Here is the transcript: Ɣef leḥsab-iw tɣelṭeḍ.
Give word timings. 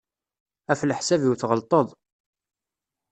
Ɣef 0.69 0.81
leḥsab-iw 0.83 1.33
tɣelṭeḍ. 1.35 1.87